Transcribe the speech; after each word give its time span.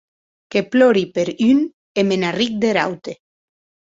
Que 0.53 0.61
plori 0.75 1.03
per 1.17 1.25
un, 1.49 1.59
e 2.03 2.05
me 2.07 2.17
n’arric 2.21 2.57
der 2.63 2.81
aute. 2.87 3.13